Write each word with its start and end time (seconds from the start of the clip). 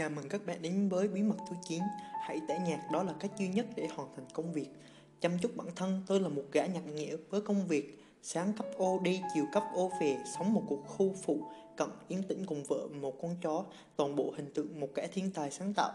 Chào 0.00 0.10
mừng 0.10 0.28
các 0.28 0.46
bạn 0.46 0.62
đến 0.62 0.88
với 0.88 1.08
Bí 1.08 1.22
mật 1.22 1.36
thứ 1.50 1.56
9 1.68 1.82
Hãy 2.22 2.40
tẻ 2.48 2.58
nhạc 2.66 2.80
đó 2.92 3.02
là 3.02 3.12
cách 3.20 3.30
duy 3.38 3.48
nhất 3.48 3.66
để 3.76 3.88
hoàn 3.94 4.08
thành 4.16 4.24
công 4.34 4.52
việc. 4.52 4.66
Chăm 5.20 5.32
chút 5.38 5.56
bản 5.56 5.66
thân 5.76 6.02
tôi 6.06 6.20
là 6.20 6.28
một 6.28 6.42
gã 6.52 6.66
nhạc 6.66 6.80
nhẽo 6.80 7.16
với 7.30 7.40
công 7.40 7.66
việc. 7.66 8.04
Sáng 8.22 8.52
cấp 8.52 8.66
ô 8.76 9.00
đi, 9.02 9.22
chiều 9.34 9.44
cấp 9.52 9.62
ô 9.74 9.90
về 10.00 10.18
Sống 10.38 10.52
một 10.52 10.62
cuộc 10.68 10.86
khu 10.86 11.14
phụ 11.22 11.40
Cận 11.76 11.88
yên 12.08 12.22
tĩnh 12.22 12.46
cùng 12.46 12.64
vợ 12.64 12.88
một 13.00 13.22
con 13.22 13.36
chó. 13.42 13.64
Toàn 13.96 14.16
bộ 14.16 14.32
hình 14.36 14.50
tượng 14.54 14.80
một 14.80 14.88
kẻ 14.94 15.08
thiên 15.14 15.30
tài 15.30 15.50
sáng 15.50 15.74
tạo. 15.74 15.92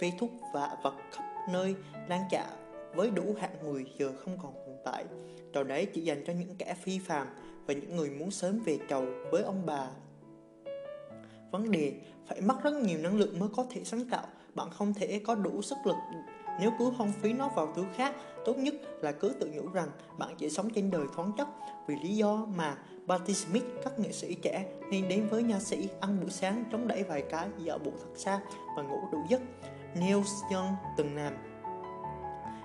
Phê 0.00 0.12
thúc 0.18 0.30
và 0.54 0.76
vật 0.82 0.94
khắp 1.12 1.24
nơi 1.52 1.74
lan 2.08 2.22
trả 2.30 2.46
với 2.94 3.10
đủ 3.10 3.34
hạng 3.40 3.56
người 3.62 3.84
giờ 3.98 4.12
không 4.18 4.38
còn 4.42 4.52
tồn 4.66 4.76
tại. 4.84 5.04
Trò 5.52 5.62
đấy 5.62 5.86
chỉ 5.94 6.00
dành 6.00 6.24
cho 6.26 6.32
những 6.32 6.54
kẻ 6.58 6.74
phi 6.82 6.98
phàm 6.98 7.26
Và 7.66 7.74
những 7.74 7.96
người 7.96 8.10
muốn 8.10 8.30
sớm 8.30 8.60
về 8.64 8.78
chầu 8.88 9.06
với 9.30 9.42
ông 9.42 9.66
bà 9.66 9.88
vấn 11.50 11.70
đề. 11.70 11.92
Phải 12.26 12.40
mất 12.40 12.62
rất 12.62 12.74
nhiều 12.74 12.98
năng 12.98 13.16
lượng 13.16 13.38
mới 13.38 13.48
có 13.56 13.64
thể 13.70 13.84
sáng 13.84 14.04
tạo. 14.10 14.26
Bạn 14.54 14.70
không 14.70 14.94
thể 14.94 15.20
có 15.26 15.34
đủ 15.34 15.62
sức 15.62 15.78
lực. 15.84 15.96
Nếu 16.60 16.72
cứ 16.78 16.92
phong 16.98 17.12
phí 17.12 17.32
nó 17.32 17.48
vào 17.48 17.72
thứ 17.76 17.84
khác, 17.96 18.14
tốt 18.44 18.58
nhất 18.58 18.74
là 19.00 19.12
cứ 19.12 19.28
tự 19.40 19.50
nhủ 19.54 19.68
rằng 19.72 19.88
bạn 20.18 20.34
chỉ 20.38 20.50
sống 20.50 20.70
trên 20.70 20.90
đời 20.90 21.06
thoáng 21.14 21.32
chất. 21.38 21.48
Vì 21.86 21.96
lý 22.02 22.16
do 22.16 22.46
mà 22.56 22.76
Patti 23.08 23.34
Smith, 23.34 23.64
các 23.84 23.98
nghệ 23.98 24.12
sĩ 24.12 24.34
trẻ, 24.34 24.66
nên 24.90 25.08
đến 25.08 25.28
với 25.30 25.42
nha 25.42 25.60
sĩ 25.60 25.88
ăn 26.00 26.20
buổi 26.20 26.30
sáng, 26.30 26.64
chống 26.72 26.88
đẩy 26.88 27.02
vài 27.02 27.22
cái, 27.22 27.48
dạo 27.58 27.78
bộ 27.78 27.90
thật 27.90 28.10
xa 28.16 28.40
và 28.76 28.82
ngủ 28.82 29.00
đủ 29.12 29.18
giấc. 29.28 29.40
Neil 29.94 30.18
Young, 30.52 30.74
từng 30.96 31.16
làm. 31.16 31.34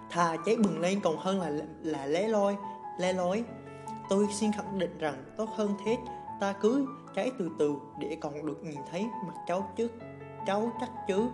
Thà 0.10 0.38
cháy 0.46 0.56
bừng 0.56 0.80
lên 0.80 1.00
còn 1.04 1.18
hơn 1.18 1.42
là 1.42 1.52
là 1.82 2.06
lé 2.06 2.28
loi 2.28 2.56
lé 2.98 3.14
lối 3.14 3.44
tôi 4.10 4.28
xin 4.32 4.52
khẳng 4.52 4.80
định 4.80 4.98
rằng 4.98 5.24
tốt 5.38 5.50
hơn 5.56 5.74
thế 5.86 5.98
ta 6.44 6.54
cứ 6.54 6.86
cháy 7.16 7.32
từ 7.38 7.50
từ 7.60 7.76
để 8.00 8.18
còn 8.22 8.46
được 8.46 8.64
nhìn 8.64 8.80
thấy 8.92 9.06
mặt 9.28 9.34
cháu 9.48 9.72
chứ 9.78 9.90
cháu 10.48 10.72
chắc 10.80 10.90
chứ. 11.08 11.28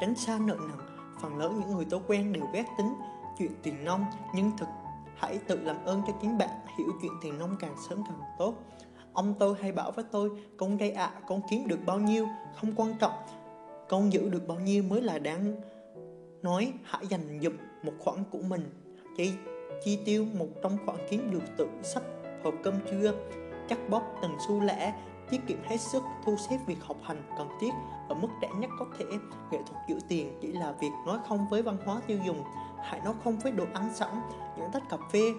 Tránh 0.00 0.14
xa 0.14 0.38
nợ 0.38 0.56
nần 0.68 0.78
phần 1.20 1.36
lớn 1.38 1.60
những 1.60 1.76
người 1.76 1.86
tôi 1.90 2.00
quen 2.06 2.32
đều 2.32 2.44
ghét 2.52 2.64
tính 2.78 2.94
chuyện 3.38 3.50
tiền 3.62 3.84
nông 3.84 4.04
nhưng 4.34 4.50
thực 4.58 4.68
hãy 5.16 5.38
tự 5.38 5.60
làm 5.60 5.76
ơn 5.84 6.02
cho 6.06 6.12
chính 6.22 6.38
bạn 6.38 6.48
hiểu 6.78 6.88
chuyện 7.02 7.12
tiền 7.22 7.38
nông 7.38 7.56
càng 7.60 7.74
sớm 7.88 8.02
càng 8.08 8.20
tốt. 8.38 8.54
Ông 9.12 9.34
tôi 9.38 9.56
hay 9.60 9.72
bảo 9.72 9.90
với 9.90 10.04
tôi 10.10 10.30
con 10.56 10.76
gây 10.76 10.90
ạ 10.90 11.10
à, 11.14 11.20
con 11.26 11.40
kiếm 11.50 11.68
được 11.68 11.78
bao 11.86 11.98
nhiêu 11.98 12.28
không 12.60 12.72
quan 12.76 12.94
trọng 13.00 13.14
con 13.88 14.12
giữ 14.12 14.28
được 14.28 14.48
bao 14.48 14.58
nhiêu 14.58 14.82
mới 14.82 15.02
là 15.02 15.18
đáng. 15.18 15.54
Nói 16.42 16.72
hãy 16.82 17.06
dành 17.06 17.40
dụm 17.42 17.56
một 17.82 17.92
khoản 17.98 18.24
của 18.30 18.42
mình 18.48 18.70
chi 19.16 19.32
chi 19.84 19.98
tiêu 20.04 20.26
một 20.38 20.48
trong 20.62 20.78
khoản 20.86 20.98
kiếm 21.10 21.30
được 21.30 21.42
tự 21.56 21.66
sắp 21.82 22.02
hộp 22.44 22.54
cơm 22.62 22.74
trưa 22.90 23.12
cắt 23.68 23.78
bóp 23.90 24.02
từng 24.22 24.36
xu 24.48 24.60
lẻ 24.60 24.94
tiết 25.30 25.40
kiệm 25.46 25.58
hết 25.64 25.76
sức, 25.76 26.02
thu 26.24 26.36
xếp 26.36 26.58
việc 26.66 26.84
học 26.84 26.96
hành 27.02 27.22
cần 27.38 27.48
thiết 27.60 27.70
ở 28.08 28.14
mức 28.14 28.28
rẻ 28.42 28.48
nhất 28.58 28.70
có 28.78 28.86
thể. 28.98 29.04
Nghệ 29.50 29.58
thuật 29.66 29.86
giữ 29.88 29.98
tiền 30.08 30.38
chỉ 30.40 30.52
là 30.52 30.72
việc 30.72 30.90
nói 31.06 31.18
không 31.28 31.48
với 31.50 31.62
văn 31.62 31.76
hóa 31.84 32.00
tiêu 32.06 32.18
dùng 32.26 32.44
hãy 32.82 33.00
nói 33.04 33.14
không 33.24 33.38
với 33.38 33.52
đồ 33.52 33.64
ăn 33.74 33.94
sẵn. 33.94 34.10
Những 34.56 34.70
tách 34.72 34.88
cà 34.88 34.96
phê 35.12 35.32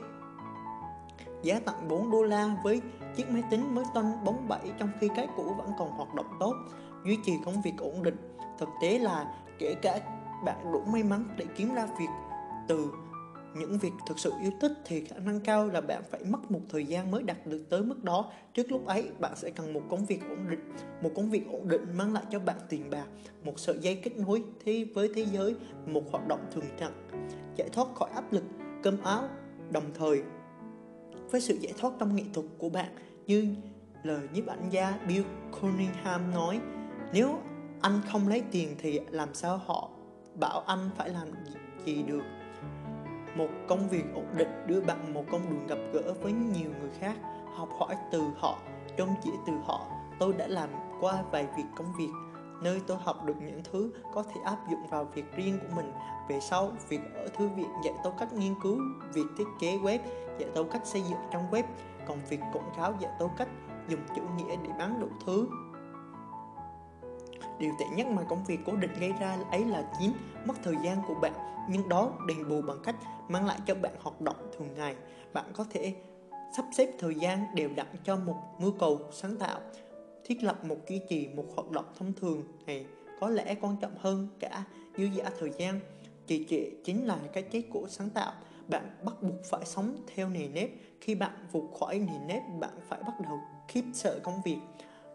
giá 1.41 1.59
tặng 1.59 1.87
4 1.87 2.11
đô 2.11 2.23
la 2.23 2.57
với 2.63 2.81
chiếc 3.15 3.29
máy 3.29 3.43
tính 3.49 3.75
mới 3.75 3.85
toanh 3.93 4.23
bóng 4.23 4.47
bẩy 4.47 4.71
trong 4.79 4.89
khi 4.99 5.09
cái 5.15 5.27
cũ 5.37 5.53
vẫn 5.57 5.71
còn 5.79 5.91
hoạt 5.91 6.13
động 6.13 6.37
tốt, 6.39 6.53
duy 7.05 7.17
trì 7.25 7.33
công 7.45 7.61
việc 7.61 7.77
ổn 7.77 8.03
định. 8.03 8.37
Thực 8.57 8.69
tế 8.81 8.99
là 8.99 9.25
kể 9.59 9.75
cả 9.81 9.99
bạn 10.45 10.71
đủ 10.73 10.81
may 10.91 11.03
mắn 11.03 11.25
để 11.37 11.45
kiếm 11.55 11.73
ra 11.73 11.85
việc 11.99 12.09
từ 12.67 12.91
những 13.55 13.77
việc 13.77 13.91
thực 14.07 14.19
sự 14.19 14.31
yêu 14.41 14.51
thích 14.61 14.71
thì 14.85 15.05
khả 15.05 15.17
năng 15.19 15.39
cao 15.39 15.67
là 15.67 15.81
bạn 15.81 16.03
phải 16.11 16.23
mất 16.23 16.51
một 16.51 16.59
thời 16.69 16.85
gian 16.85 17.11
mới 17.11 17.23
đạt 17.23 17.47
được 17.47 17.65
tới 17.69 17.83
mức 17.83 18.03
đó. 18.03 18.31
Trước 18.53 18.71
lúc 18.71 18.85
ấy, 18.85 19.09
bạn 19.19 19.35
sẽ 19.35 19.49
cần 19.49 19.73
một 19.73 19.81
công 19.89 20.05
việc 20.05 20.21
ổn 20.29 20.49
định, 20.49 20.71
một 21.01 21.11
công 21.15 21.29
việc 21.29 21.47
ổn 21.51 21.67
định 21.67 21.97
mang 21.97 22.13
lại 22.13 22.23
cho 22.31 22.39
bạn 22.39 22.57
tiền 22.69 22.89
bạc, 22.89 23.05
một 23.43 23.59
sợi 23.59 23.77
dây 23.81 23.95
kết 23.95 24.17
nối 24.17 24.43
thế 24.65 24.87
với 24.93 25.09
thế 25.15 25.25
giới, 25.31 25.55
một 25.85 26.03
hoạt 26.11 26.27
động 26.27 26.39
thường 26.51 26.65
trạng 26.79 27.09
giải 27.55 27.69
thoát 27.73 27.87
khỏi 27.95 28.09
áp 28.09 28.33
lực, 28.33 28.43
cơm 28.83 29.01
áo. 29.03 29.29
Đồng 29.71 29.93
thời, 29.93 30.21
với 31.31 31.41
sự 31.41 31.57
giải 31.61 31.73
thoát 31.77 31.93
trong 31.99 32.15
nghệ 32.15 32.23
thuật 32.33 32.45
của 32.57 32.69
bạn, 32.69 32.95
như 33.25 33.55
lời 34.03 34.27
nhiếp 34.33 34.47
ảnh 34.47 34.69
gia 34.69 34.99
Bill 35.07 35.25
Cunningham 35.61 36.31
nói, 36.31 36.59
nếu 37.13 37.39
anh 37.81 38.01
không 38.11 38.27
lấy 38.27 38.43
tiền 38.51 38.75
thì 38.79 38.99
làm 39.09 39.33
sao 39.33 39.57
họ 39.57 39.89
bảo 40.39 40.59
anh 40.59 40.89
phải 40.97 41.09
làm 41.09 41.27
gì 41.85 42.03
được? 42.03 42.21
Một 43.35 43.47
công 43.67 43.89
việc 43.89 44.03
ổn 44.13 44.25
định, 44.37 44.63
đưa 44.67 44.81
bạn 44.81 45.13
một 45.13 45.23
con 45.31 45.41
đường 45.49 45.67
gặp 45.67 45.77
gỡ 45.93 46.13
với 46.21 46.31
nhiều 46.31 46.69
người 46.79 46.89
khác, 46.99 47.15
học 47.55 47.69
hỏi 47.79 47.95
từ 48.11 48.23
họ 48.37 48.59
trông 48.97 49.09
chỉ 49.23 49.29
từ 49.47 49.53
họ. 49.65 49.87
Tôi 50.19 50.33
đã 50.33 50.47
làm 50.47 50.69
qua 51.01 51.23
vài 51.31 51.47
việc 51.57 51.65
công 51.75 51.93
việc, 51.97 52.09
nơi 52.61 52.81
tôi 52.87 52.97
học 52.97 53.25
được 53.25 53.35
những 53.41 53.61
thứ 53.71 53.91
có 54.13 54.23
thể 54.23 54.41
áp 54.45 54.57
dụng 54.71 54.87
vào 54.89 55.07
việc 55.13 55.25
riêng 55.35 55.59
của 55.61 55.75
mình. 55.75 55.91
Về 56.29 56.39
sau, 56.39 56.71
việc 56.89 57.01
ở 57.13 57.27
thư 57.27 57.47
viện 57.47 57.67
dạy 57.83 57.93
tôi 58.03 58.13
cách 58.19 58.33
nghiên 58.33 58.55
cứu, 58.63 58.79
việc 59.13 59.25
thiết 59.37 59.47
kế 59.59 59.77
web 59.77 59.99
dạy 60.39 60.49
tôi 60.55 60.65
cách 60.71 60.85
xây 60.85 61.01
dựng 61.01 61.19
trang 61.31 61.51
web, 61.51 61.63
còn 62.07 62.17
việc 62.29 62.39
quảng 62.53 62.71
cáo 62.77 62.93
dạy 62.99 63.11
tôi 63.19 63.29
cách 63.37 63.49
dùng 63.87 64.01
chữ 64.15 64.21
nghĩa 64.37 64.55
để 64.63 64.69
bán 64.79 64.99
đủ 64.99 65.07
thứ 65.25 65.47
điều 67.59 67.71
tệ 67.79 67.85
nhất 67.95 68.07
mà 68.07 68.23
công 68.29 68.43
việc 68.45 68.59
cố 68.65 68.75
định 68.75 68.91
gây 68.99 69.13
ra 69.19 69.37
ấy 69.51 69.65
là 69.65 69.91
chiếm 69.99 70.11
mất 70.45 70.53
thời 70.63 70.75
gian 70.83 71.01
của 71.07 71.15
bạn. 71.21 71.33
Nhưng 71.69 71.89
đó 71.89 72.11
đền 72.27 72.49
bù 72.49 72.61
bằng 72.61 72.77
cách 72.83 72.95
mang 73.29 73.45
lại 73.45 73.59
cho 73.65 73.75
bạn 73.75 73.95
hoạt 74.01 74.21
động 74.21 74.51
thường 74.57 74.73
ngày. 74.75 74.95
Bạn 75.33 75.45
có 75.53 75.65
thể 75.69 75.95
sắp 76.57 76.65
xếp 76.77 76.91
thời 76.99 77.15
gian 77.15 77.45
đều 77.55 77.69
đặn 77.75 77.87
cho 78.03 78.15
một 78.15 78.35
mưu 78.59 78.71
cầu 78.71 78.99
sáng 79.11 79.37
tạo, 79.37 79.59
thiết 80.25 80.43
lập 80.43 80.65
một 80.65 80.77
duy 80.89 81.01
trì 81.09 81.27
một 81.27 81.45
hoạt 81.55 81.71
động 81.71 81.85
thông 81.97 82.13
thường 82.13 82.43
này. 82.65 82.85
Có 83.19 83.29
lẽ 83.29 83.55
quan 83.61 83.75
trọng 83.81 83.95
hơn 83.97 84.27
cả 84.39 84.63
dư 84.97 85.03
giả 85.03 85.23
thời 85.39 85.51
gian, 85.57 85.79
trì 86.27 86.45
trệ 86.49 86.69
chính 86.83 87.05
là 87.05 87.17
cái 87.33 87.43
chết 87.43 87.61
của 87.69 87.87
sáng 87.89 88.09
tạo. 88.09 88.33
Bạn 88.67 88.89
bắt 89.05 89.13
buộc 89.21 89.43
phải 89.49 89.65
sống 89.65 89.95
theo 90.15 90.29
nề 90.29 90.47
nếp. 90.47 90.69
Khi 91.01 91.15
bạn 91.15 91.31
vụt 91.51 91.79
khỏi 91.79 91.99
nề 91.99 92.19
nếp, 92.27 92.43
bạn 92.59 92.73
phải 92.89 92.99
bắt 93.03 93.13
đầu 93.23 93.39
khiếp 93.67 93.83
sợ 93.93 94.19
công 94.23 94.41
việc. 94.45 94.57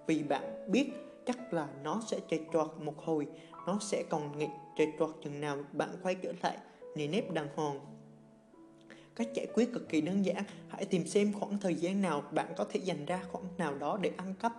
Vì 0.07 0.23
bạn 0.23 0.71
biết 0.73 0.93
chắc 1.31 1.53
là 1.53 1.69
nó 1.85 2.03
sẽ 2.11 2.21
chạy 2.31 2.41
trọt 2.53 2.69
một 2.85 3.05
hồi, 3.05 3.27
nó 3.67 3.79
sẽ 3.81 4.03
còn 4.09 4.39
nghịch 4.39 4.51
chạy 4.77 4.93
trọt 4.99 5.11
chừng 5.25 5.41
nào 5.41 5.59
bạn 5.73 5.89
quay 6.03 6.15
trở 6.15 6.33
lại 6.43 6.59
nề 6.97 7.07
nếp 7.07 7.31
đàng 7.31 7.49
hoàng. 7.55 7.81
Cách 9.17 9.29
giải 9.35 9.47
quyết 9.55 9.73
cực 9.73 9.89
kỳ 9.89 10.01
đơn 10.01 10.25
giản, 10.27 10.45
hãy 10.69 10.85
tìm 10.85 11.07
xem 11.07 11.33
khoảng 11.33 11.59
thời 11.59 11.75
gian 11.75 12.03
nào 12.03 12.23
bạn 12.33 12.47
có 12.57 12.65
thể 12.65 12.81
dành 12.85 13.07
ra 13.07 13.21
khoảng 13.33 13.45
nào 13.59 13.75
đó 13.75 13.99
để 14.03 14.11
ăn 14.17 14.35
cắp, 14.35 14.53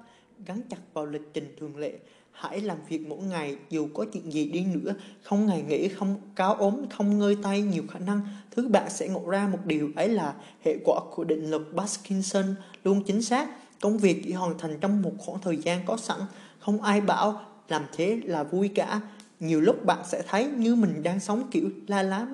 gắn 0.45 0.61
chặt 0.69 0.77
vào 0.93 1.05
lịch 1.05 1.33
trình 1.33 1.55
thường 1.59 1.77
lệ. 1.77 1.93
Hãy 2.31 2.61
làm 2.61 2.77
việc 2.89 3.07
mỗi 3.07 3.19
ngày, 3.19 3.57
dù 3.69 3.87
có 3.93 4.05
chuyện 4.13 4.31
gì 4.31 4.45
đi 4.45 4.65
nữa, 4.65 4.93
không 5.21 5.45
ngày 5.45 5.63
nghỉ, 5.67 5.87
không 5.87 6.21
cáo 6.35 6.53
ốm, 6.53 6.85
không 6.89 7.19
ngơi 7.19 7.37
tay 7.43 7.61
nhiều 7.61 7.83
khả 7.91 7.99
năng, 7.99 8.21
thứ 8.51 8.67
bạn 8.67 8.89
sẽ 8.89 9.07
ngộ 9.07 9.29
ra 9.29 9.47
một 9.47 9.59
điều 9.65 9.89
ấy 9.95 10.09
là 10.09 10.35
hệ 10.65 10.77
quả 10.85 10.99
của 11.11 11.23
định 11.23 11.49
luật 11.49 11.61
Parkinson 11.77 12.55
luôn 12.83 13.03
chính 13.03 13.21
xác. 13.21 13.49
Công 13.81 13.97
việc 13.97 14.21
chỉ 14.23 14.33
hoàn 14.33 14.57
thành 14.57 14.77
trong 14.81 15.01
một 15.01 15.11
khoảng 15.17 15.41
thời 15.41 15.57
gian 15.57 15.85
có 15.85 15.97
sẵn 15.97 16.19
không 16.61 16.81
ai 16.81 17.01
bảo 17.01 17.41
làm 17.67 17.85
thế 17.95 18.19
là 18.23 18.43
vui 18.43 18.67
cả. 18.67 19.01
Nhiều 19.39 19.61
lúc 19.61 19.85
bạn 19.85 19.99
sẽ 20.05 20.21
thấy 20.27 20.45
như 20.45 20.75
mình 20.75 21.03
đang 21.03 21.19
sống 21.19 21.47
kiểu 21.51 21.69
la 21.87 22.03
lá 22.03 22.27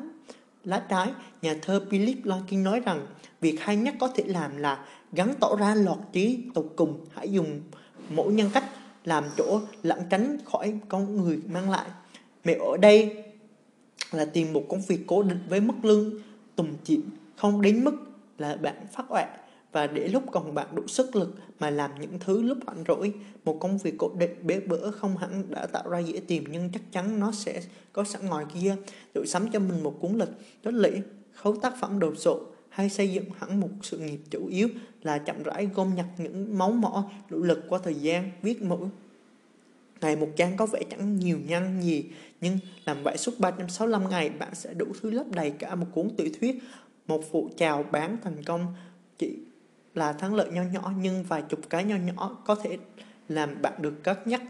lá 0.64 0.80
trái. 0.90 1.12
Nhà 1.42 1.56
thơ 1.62 1.86
Philip 1.90 2.26
Larkin 2.26 2.64
nói 2.64 2.80
rằng, 2.80 3.08
việc 3.42 3.58
hay 3.62 3.76
nhất 3.76 3.96
có 4.00 4.08
thể 4.08 4.24
làm 4.28 4.58
là 4.58 4.86
gắn 5.12 5.34
tỏ 5.40 5.56
ra 5.60 5.76
lọt 5.76 5.98
trí, 6.14 6.40
tục 6.54 6.74
cùng, 6.76 7.06
hãy 7.16 7.32
dùng 7.32 7.62
mỗi 8.10 8.34
nhân 8.34 8.50
cách 8.54 8.66
làm 9.06 9.24
chỗ 9.38 9.62
lẩn 9.84 10.00
tránh 10.10 10.38
khỏi 10.46 10.74
con 10.90 11.18
người 11.18 11.40
mang 11.48 11.70
lại. 11.70 11.90
Mẹ 12.44 12.54
ở 12.54 12.78
đây 12.78 13.24
là 14.12 14.26
tìm 14.26 14.54
một 14.54 14.64
công 14.70 14.82
việc 14.82 15.00
cố 15.08 15.24
định 15.24 15.40
với 15.50 15.60
mức 15.60 15.74
lương 15.84 16.14
tùng 16.56 16.76
chịu 16.84 17.02
không 17.36 17.62
đến 17.62 17.84
mức 17.84 17.96
là 18.38 18.56
bạn 18.56 18.76
phát 18.94 19.06
oạ 19.10 19.28
và 19.78 19.88
để 19.88 20.08
lúc 20.08 20.24
còn 20.32 20.54
bạn 20.54 20.68
đủ 20.76 20.88
sức 20.88 21.16
lực 21.16 21.36
mà 21.60 21.70
làm 21.70 21.92
những 22.02 22.20
thứ 22.20 22.42
lúc 22.42 22.58
rảnh 22.68 22.84
rỗi, 22.88 23.14
một 23.46 23.58
công 23.60 23.78
việc 23.78 23.96
cố 23.98 24.12
định, 24.20 24.36
bế 24.44 24.60
bỡ 24.60 24.92
không 24.92 25.18
hẳn 25.18 25.44
đã 25.50 25.66
tạo 25.66 25.90
ra 25.90 26.00
dễ 26.00 26.20
tìm, 26.28 26.44
nhưng 26.52 26.70
chắc 26.74 26.82
chắn 26.92 27.20
nó 27.20 27.32
sẽ 27.32 27.62
có 27.94 28.04
sẵn 28.04 28.26
ngoài 28.26 28.46
kia. 28.54 28.76
Tự 29.14 29.26
sắm 29.26 29.48
cho 29.54 29.60
mình 29.60 29.84
một 29.84 29.98
cuốn 30.02 30.18
lịch 30.18 30.30
rất 30.64 30.74
lĩ 30.74 30.92
khấu 31.34 31.56
tác 31.56 31.74
phẩm 31.82 32.00
đồ 32.00 32.16
sộ, 32.16 32.42
hay 32.70 32.90
xây 32.90 33.12
dựng 33.14 33.26
hẳn 33.38 33.60
một 33.60 33.70
sự 33.82 33.98
nghiệp 33.98 34.20
chủ 34.30 34.48
yếu 34.48 34.68
là 35.04 35.18
chậm 35.18 35.44
rãi 35.44 35.70
gom 35.76 35.96
nhặt 35.96 36.06
những 36.18 36.58
máu 36.58 36.72
mỏ, 36.72 37.12
nỗ 37.30 37.38
lực 37.38 37.64
qua 37.70 37.80
thời 37.84 37.96
gian, 37.96 38.32
viết 38.42 38.62
mỗi 38.62 38.90
ngày 40.02 40.16
một 40.16 40.30
trang 40.36 40.58
có 40.58 40.66
vẻ 40.66 40.82
chẳng 40.90 41.20
nhiều 41.20 41.38
nhăn 41.48 41.82
gì 41.82 42.06
nhưng 42.42 42.60
làm 42.86 43.04
vậy 43.04 43.18
suốt 43.18 43.40
365 43.40 44.10
ngày, 44.10 44.30
bạn 44.30 44.56
sẽ 44.56 44.74
đủ 44.74 44.86
thứ 45.02 45.12
lấp 45.12 45.26
đầy 45.32 45.52
cả 45.52 45.76
một 45.76 45.88
cuốn 45.94 46.10
tiểu 46.18 46.28
thuyết. 46.40 46.60
Một 47.08 47.32
vụ 47.32 47.50
chào 47.58 47.84
bán 47.84 48.18
thành 48.24 48.44
công 48.44 48.66
chỉ 49.18 49.38
là 49.98 50.14
thắng 50.14 50.36
lợi 50.36 50.50
nho 50.52 50.64
nhỏ, 50.64 50.94
nhưng 51.02 51.24
vài 51.24 51.42
chục 51.42 51.60
cái 51.70 51.84
nho 51.84 51.96
nhỏ 51.96 52.38
có 52.46 52.56
thể 52.56 52.78
làm 53.30 53.62
bạn 53.62 53.74
được 53.82 54.04
cất 54.04 54.28
nhắc 54.28 54.42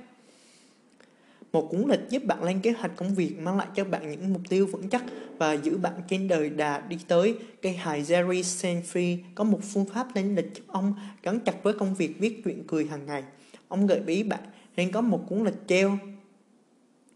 một 1.51 1.67
cuốn 1.71 1.85
lịch 1.88 2.09
giúp 2.09 2.23
bạn 2.25 2.44
lên 2.44 2.59
kế 2.59 2.71
hoạch 2.71 2.95
công 2.95 3.15
việc, 3.15 3.39
mang 3.39 3.57
lại 3.57 3.67
cho 3.75 3.83
bạn 3.83 4.11
những 4.11 4.33
mục 4.33 4.41
tiêu 4.49 4.67
vững 4.67 4.89
chắc 4.89 5.03
và 5.38 5.53
giữ 5.53 5.77
bạn 5.77 5.94
trên 6.07 6.27
đời 6.27 6.49
đà 6.49 6.79
đi 6.79 6.97
tới. 7.07 7.35
Cây 7.61 7.73
hài 7.73 8.03
Jerry 8.03 8.41
Seinfeld 8.41 9.17
có 9.35 9.44
một 9.44 9.59
phương 9.73 9.85
pháp 9.85 10.15
lên 10.15 10.35
lịch 10.35 10.55
giúp 10.55 10.63
ông 10.67 10.94
gắn 11.23 11.39
chặt 11.39 11.63
với 11.63 11.73
công 11.73 11.95
việc 11.95 12.19
viết 12.19 12.41
chuyện 12.44 12.63
cười 12.67 12.85
hàng 12.85 13.05
ngày. 13.05 13.23
Ông 13.67 13.88
gợi 13.88 14.01
ý 14.07 14.23
bạn 14.23 14.39
nên 14.75 14.91
có 14.91 15.01
một 15.01 15.25
cuốn 15.29 15.44
lịch 15.44 15.67
treo 15.67 15.97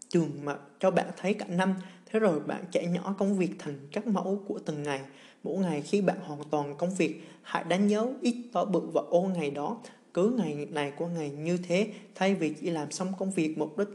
trường 0.08 0.30
mà 0.44 0.56
cho 0.80 0.90
bạn 0.90 1.06
thấy 1.16 1.34
cả 1.34 1.46
năm 1.48 1.74
thế 2.12 2.20
rồi 2.20 2.40
bạn 2.40 2.64
trẻ 2.70 2.86
nhỏ 2.86 3.14
công 3.18 3.38
việc 3.38 3.50
thành 3.58 3.78
các 3.92 4.06
mẫu 4.06 4.42
của 4.46 4.58
từng 4.58 4.82
ngày. 4.82 5.00
Mỗi 5.44 5.58
ngày 5.58 5.82
khi 5.82 6.00
bạn 6.00 6.16
hoàn 6.20 6.44
toàn 6.50 6.74
công 6.76 6.94
việc, 6.94 7.28
hãy 7.42 7.64
đánh 7.64 7.88
dấu 7.88 8.14
ít 8.20 8.36
to 8.52 8.64
bự 8.64 8.80
và 8.80 9.02
ô 9.10 9.22
ngày 9.22 9.50
đó. 9.50 9.76
Cứ 10.14 10.30
ngày 10.30 10.66
này 10.70 10.92
qua 10.96 11.08
ngày 11.08 11.30
như 11.30 11.56
thế, 11.56 11.92
thay 12.14 12.34
vì 12.34 12.54
chỉ 12.60 12.70
làm 12.70 12.90
xong 12.90 13.12
công 13.18 13.30
việc 13.30 13.58
mục 13.58 13.78
đích. 13.78 13.88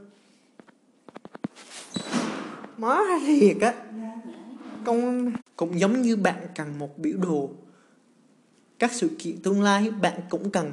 Má 2.77 2.99
thiệt 3.27 3.57
á. 3.61 3.73
Công 4.85 5.31
cũng 5.55 5.79
giống 5.79 6.01
như 6.01 6.15
bạn 6.15 6.47
cần 6.55 6.79
một 6.79 6.97
biểu 6.97 7.17
đồ. 7.17 7.49
Các 8.79 8.91
sự 8.93 9.09
kiện 9.19 9.41
tương 9.41 9.61
lai 9.61 9.91
bạn 9.91 10.19
cũng 10.29 10.49
cần 10.49 10.71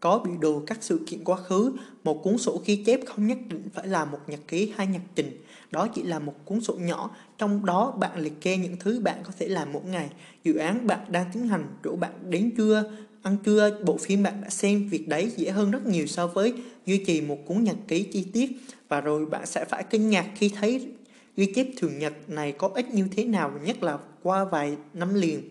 có 0.00 0.18
biểu 0.18 0.34
đồ 0.40 0.62
các 0.66 0.78
sự 0.80 1.00
kiện 1.06 1.24
quá 1.24 1.36
khứ, 1.36 1.72
một 2.04 2.22
cuốn 2.22 2.38
sổ 2.38 2.62
ghi 2.64 2.76
chép 2.76 3.00
không 3.06 3.26
nhất 3.26 3.38
định 3.48 3.62
phải 3.74 3.86
là 3.86 4.04
một 4.04 4.18
nhật 4.26 4.40
ký 4.48 4.72
hay 4.76 4.86
nhật 4.86 5.02
trình. 5.14 5.42
Đó 5.70 5.88
chỉ 5.94 6.02
là 6.02 6.18
một 6.18 6.34
cuốn 6.44 6.60
sổ 6.60 6.74
nhỏ, 6.74 7.10
trong 7.38 7.66
đó 7.66 7.90
bạn 7.90 8.20
liệt 8.20 8.40
kê 8.40 8.56
những 8.56 8.76
thứ 8.80 9.00
bạn 9.00 9.18
có 9.24 9.32
thể 9.38 9.48
làm 9.48 9.72
mỗi 9.72 9.82
ngày. 9.84 10.08
Dự 10.44 10.54
án 10.56 10.86
bạn 10.86 11.00
đang 11.08 11.30
tiến 11.32 11.48
hành, 11.48 11.66
chỗ 11.84 11.96
bạn 11.96 12.12
đến 12.28 12.50
trưa, 12.56 12.84
ăn 13.22 13.36
trưa, 13.44 13.80
bộ 13.84 13.96
phim 13.96 14.22
bạn 14.22 14.40
đã 14.42 14.48
xem, 14.48 14.88
việc 14.88 15.08
đấy 15.08 15.32
dễ 15.36 15.50
hơn 15.50 15.70
rất 15.70 15.86
nhiều 15.86 16.06
so 16.06 16.26
với 16.26 16.54
duy 16.86 17.04
trì 17.04 17.20
một 17.20 17.38
cuốn 17.46 17.64
nhật 17.64 17.76
ký 17.88 18.02
chi 18.02 18.26
tiết. 18.32 18.50
Và 18.88 19.00
rồi 19.00 19.26
bạn 19.26 19.46
sẽ 19.46 19.64
phải 19.64 19.84
kinh 19.90 20.10
ngạc 20.10 20.26
khi 20.34 20.48
thấy 20.48 20.88
ghi 21.36 21.52
chép 21.54 21.66
thường 21.76 21.98
nhật 21.98 22.30
này 22.30 22.52
có 22.52 22.70
ích 22.74 22.94
như 22.94 23.08
thế 23.16 23.24
nào, 23.24 23.52
nhất 23.64 23.82
là 23.82 23.98
qua 24.22 24.44
vài 24.44 24.76
năm 24.94 25.14
liền. 25.14 25.42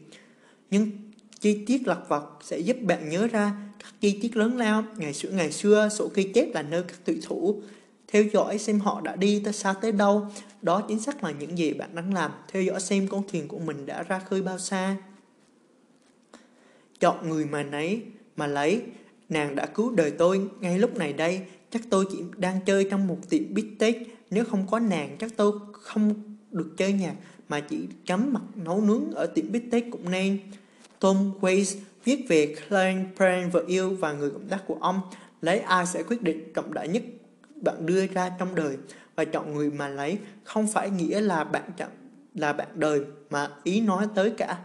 Nhưng 0.72 0.92
chi 1.40 1.66
tiết 1.66 1.88
lặt 1.88 2.00
vặt 2.08 2.24
sẽ 2.44 2.60
giúp 2.60 2.78
bạn 2.82 3.10
nhớ 3.10 3.28
ra 3.28 3.65
các 4.02 4.12
tiết 4.22 4.38
lớn 4.38 4.58
lao, 4.58 4.84
ngày 4.98 5.14
xưa 5.14 5.30
ngày 5.30 5.52
xưa, 5.52 5.90
sổ 5.90 6.10
ghi 6.14 6.24
chép 6.34 6.54
là 6.54 6.62
nơi 6.62 6.84
các 6.84 6.98
thủy 7.06 7.20
thủ 7.24 7.62
theo 8.08 8.24
dõi 8.34 8.58
xem 8.58 8.80
họ 8.80 9.02
đã 9.02 9.16
đi 9.16 9.42
tới 9.44 9.54
xa 9.54 9.74
tới 9.82 9.92
đâu. 9.92 10.28
Đó 10.62 10.82
chính 10.88 11.00
xác 11.00 11.24
là 11.24 11.32
những 11.32 11.58
gì 11.58 11.74
bạn 11.74 11.96
đang 11.96 12.14
làm, 12.14 12.32
theo 12.52 12.64
dõi 12.64 12.82
xem 12.82 13.08
con 13.08 13.24
thuyền 13.28 13.48
của 13.48 13.60
mình 13.60 13.86
đã 13.86 14.04
ra 14.04 14.20
khơi 14.20 14.42
bao 14.42 14.60
xa. 14.60 14.96
Chọn 17.00 17.30
người 17.30 17.46
mà 17.46 17.64
nấy, 17.64 18.02
mà 18.36 18.48
lấy, 18.48 18.82
nàng 19.30 19.56
đã 19.56 19.66
cứu 19.66 19.92
đời 19.92 20.12
tôi. 20.12 20.42
Ngay 20.60 20.80
lúc 20.80 20.98
này 20.98 21.14
đây, 21.14 21.42
chắc 21.72 21.82
tôi 21.90 22.06
chỉ 22.12 22.18
đang 22.38 22.60
chơi 22.66 22.88
trong 22.92 23.08
một 23.08 23.18
tiệm 23.30 23.54
bít 23.54 23.66
tết. 23.80 23.96
Nếu 24.32 24.46
không 24.46 24.68
có 24.68 24.80
nàng, 24.80 25.16
chắc 25.20 25.32
tôi 25.38 25.52
không 25.72 26.14
được 26.52 26.74
chơi 26.78 26.94
nhạc 26.94 27.16
mà 27.50 27.60
chỉ 27.60 27.78
chấm 28.06 28.34
mặt 28.34 28.44
nấu 28.56 28.82
nướng 28.82 29.12
ở 29.12 29.26
tiệm 29.26 29.52
bít 29.52 29.64
tết 29.72 29.84
cũng 29.92 30.12
nên. 30.12 30.40
Tom 31.00 31.32
Waits 31.42 31.76
viết 32.06 32.26
về 32.28 32.56
Klein, 32.70 33.06
Brand 33.18 33.54
vợ 33.54 33.64
yêu 33.68 33.96
và 34.00 34.14
người 34.14 34.30
cộng 34.30 34.48
tác 34.48 34.68
của 34.68 34.78
ông 34.80 35.02
lấy 35.42 35.60
ai 35.60 35.86
sẽ 35.86 36.04
quyết 36.04 36.22
định 36.22 36.54
trọng 36.54 36.74
đại 36.74 36.88
nhất 36.88 37.04
bạn 37.62 37.86
đưa 37.86 38.08
ra 38.08 38.32
trong 38.40 38.56
đời? 38.56 38.78
Và 39.16 39.26
chọn 39.26 39.54
người 39.54 39.72
mà 39.72 39.88
lấy 39.88 40.18
không 40.44 40.68
phải 40.68 40.90
nghĩa 40.90 41.22
là 41.22 41.44
bạn 41.44 41.64
chọn 41.78 41.90
là 42.36 42.54
bạn 42.54 42.68
đời 42.76 43.02
mà 43.30 43.50
ý 43.64 43.82
nói 43.82 44.08
tới 44.16 44.30
cả 44.30 44.58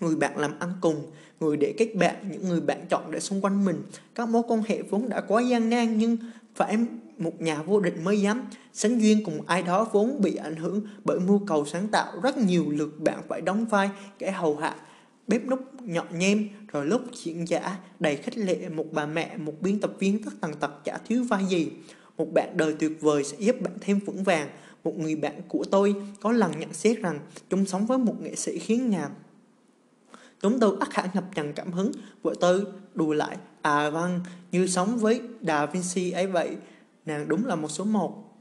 người 0.00 0.16
bạn 0.16 0.38
làm 0.38 0.58
ăn 0.58 0.72
cùng 0.80 1.10
người 1.40 1.56
để 1.56 1.74
kết 1.78 1.94
bạn 1.94 2.16
những 2.30 2.48
người 2.48 2.60
bạn 2.60 2.86
chọn 2.90 3.10
để 3.10 3.20
xung 3.20 3.40
quanh 3.40 3.64
mình. 3.64 3.82
Các 4.14 4.28
mối 4.28 4.42
quan 4.48 4.62
hệ 4.66 4.82
vốn 4.82 5.08
đã 5.08 5.20
quá 5.20 5.42
gian 5.42 5.70
nan 5.70 5.98
nhưng 5.98 6.16
phải 6.54 6.76
một 7.18 7.42
nhà 7.42 7.62
vô 7.62 7.80
địch 7.80 7.94
mới 8.02 8.20
dám. 8.20 8.44
Sánh 8.72 9.00
duyên 9.00 9.24
cùng 9.24 9.40
ai 9.46 9.62
đó 9.62 9.88
vốn 9.92 10.20
bị 10.20 10.34
ảnh 10.34 10.56
hưởng 10.56 10.80
bởi 11.04 11.20
mưu 11.20 11.40
cầu 11.46 11.66
sáng 11.66 11.88
tạo. 11.88 12.12
Rất 12.22 12.38
nhiều 12.38 12.64
lượt 12.68 13.00
bạn 13.00 13.22
phải 13.28 13.40
đóng 13.40 13.66
vai 13.66 13.90
kẻ 14.18 14.30
hầu 14.30 14.56
hạ 14.56 14.76
bếp 15.28 15.46
núc 15.46 15.82
nhọn 15.82 16.18
nhem, 16.18 16.48
rồi 16.68 16.86
lúc 16.86 17.02
chuyện 17.24 17.48
giả 17.48 17.78
đầy 18.00 18.16
khích 18.16 18.38
lệ, 18.38 18.68
một 18.68 18.86
bà 18.92 19.06
mẹ, 19.06 19.36
một 19.36 19.54
biên 19.60 19.80
tập 19.80 19.92
viên 19.98 20.22
tất 20.22 20.30
tần 20.40 20.54
tật 20.54 20.84
chả 20.84 20.98
thiếu 20.98 21.24
vai 21.24 21.44
gì. 21.44 21.68
Một 22.16 22.32
bạn 22.32 22.56
đời 22.56 22.74
tuyệt 22.78 23.00
vời 23.00 23.24
sẽ 23.24 23.36
giúp 23.40 23.56
bạn 23.60 23.72
thêm 23.80 23.98
vững 23.98 24.24
vàng. 24.24 24.48
Một 24.84 24.98
người 24.98 25.16
bạn 25.16 25.40
của 25.48 25.64
tôi 25.70 25.94
có 26.20 26.32
lần 26.32 26.52
nhận 26.58 26.72
xét 26.72 26.98
rằng 26.98 27.20
chung 27.50 27.66
sống 27.66 27.86
với 27.86 27.98
một 27.98 28.14
nghệ 28.20 28.34
sĩ 28.34 28.58
khiến 28.58 28.90
nhà 28.90 29.10
chúng 30.42 30.60
tôi 30.60 30.76
ắt 30.80 30.94
hẳn 30.94 31.08
ngập 31.14 31.24
tràn 31.34 31.52
cảm 31.52 31.72
hứng. 31.72 31.92
Vợ 32.22 32.34
tôi 32.40 32.64
đùa 32.94 33.12
lại 33.12 33.36
à 33.62 33.90
vâng 33.90 34.20
như 34.52 34.66
sống 34.66 34.98
với 34.98 35.20
Da 35.42 35.66
Vinci 35.66 36.10
ấy 36.10 36.26
vậy, 36.26 36.56
nàng 37.06 37.28
đúng 37.28 37.46
là 37.46 37.54
một 37.54 37.68
số 37.68 37.84
một. 37.84 38.31